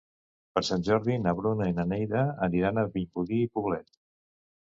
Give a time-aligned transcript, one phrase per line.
[0.53, 3.95] Per Sant Jordi na Bruna i na Neida aniran a Vimbodí i Poblet.